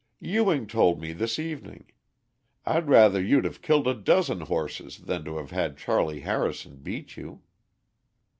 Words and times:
"Ewing 0.19 0.65
told 0.65 0.99
me 0.99 1.13
this 1.13 1.37
evening. 1.37 1.85
I'd 2.65 2.87
rather 2.89 3.21
you'd 3.21 3.43
have 3.45 3.61
killed 3.61 3.87
a 3.87 3.93
dozen 3.93 4.41
horses 4.41 4.97
than 5.01 5.23
to 5.25 5.37
have 5.37 5.51
had 5.51 5.77
Charley 5.77 6.21
Harrison 6.21 6.77
beat 6.77 7.15
you." 7.17 7.43